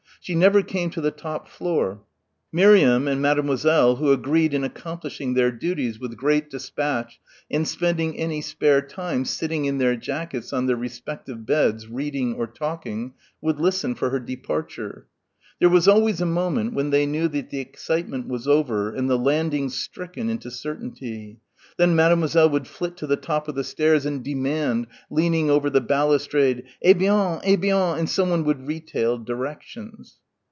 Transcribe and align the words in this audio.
She 0.23 0.35
never 0.35 0.61
came 0.61 0.91
to 0.91 1.01
the 1.01 1.09
top 1.09 1.47
floor. 1.47 2.03
Miriam 2.51 3.07
and 3.07 3.23
Mademoiselle, 3.23 3.95
who 3.95 4.11
agreed 4.11 4.53
in 4.53 4.63
accomplishing 4.63 5.33
their 5.33 5.49
duties 5.51 5.99
with 5.99 6.15
great 6.15 6.47
despatch 6.51 7.19
and 7.49 7.67
spending 7.67 8.15
any 8.15 8.39
spare 8.41 8.83
time 8.83 9.25
sitting 9.25 9.65
in 9.65 9.79
their 9.79 9.95
jackets 9.95 10.53
on 10.53 10.67
their 10.67 10.75
respective 10.75 11.47
beds 11.47 11.87
reading 11.87 12.35
or 12.35 12.45
talking, 12.45 13.15
would 13.41 13.59
listen 13.59 13.95
for 13.95 14.11
her 14.11 14.19
departure. 14.19 15.07
There 15.59 15.69
was 15.69 15.87
always 15.87 16.21
a 16.21 16.27
moment 16.27 16.75
when 16.75 16.91
they 16.91 17.07
knew 17.07 17.27
that 17.29 17.49
the 17.49 17.59
excitement 17.59 18.27
was 18.27 18.47
over 18.47 18.93
and 18.93 19.09
the 19.09 19.17
landing 19.17 19.69
stricken 19.69 20.29
into 20.29 20.51
certainty. 20.51 21.39
Then 21.77 21.95
Mademoiselle 21.95 22.49
would 22.49 22.67
flit 22.67 22.97
to 22.97 23.07
the 23.07 23.15
top 23.15 23.47
of 23.47 23.55
the 23.55 23.63
stairs 23.63 24.05
and 24.05 24.23
demand, 24.23 24.87
leaning 25.09 25.49
over 25.49 25.69
the 25.69 25.79
balustrade, 25.81 26.63
"Eh 26.83 26.93
bien! 26.93 27.39
Eh 27.43 27.55
bien!" 27.55 27.97
and 27.97 28.09
someone 28.09 28.43
would 28.43 28.67
retail 28.67 29.17
directions. 29.17 30.17